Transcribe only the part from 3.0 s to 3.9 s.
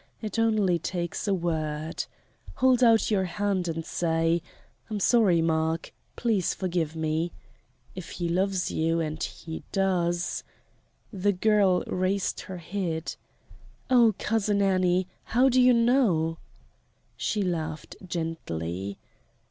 your hand and